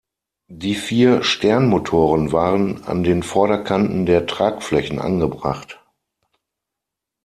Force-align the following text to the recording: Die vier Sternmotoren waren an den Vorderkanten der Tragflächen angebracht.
Die 0.49 0.73
vier 0.73 1.21
Sternmotoren 1.21 2.31
waren 2.31 2.83
an 2.85 3.03
den 3.03 3.21
Vorderkanten 3.21 4.07
der 4.07 4.25
Tragflächen 4.25 4.97
angebracht. 4.97 5.79